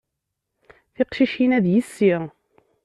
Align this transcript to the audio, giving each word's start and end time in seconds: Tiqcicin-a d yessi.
Tiqcicin-a 0.95 1.59
d 1.63 1.65
yessi. 1.73 2.13